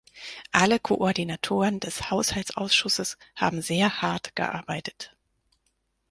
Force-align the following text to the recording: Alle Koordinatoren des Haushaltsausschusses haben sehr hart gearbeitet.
Alle 0.51 0.79
Koordinatoren 0.79 1.79
des 1.79 2.09
Haushaltsausschusses 2.09 3.19
haben 3.35 3.61
sehr 3.61 4.01
hart 4.01 4.35
gearbeitet. 4.35 5.15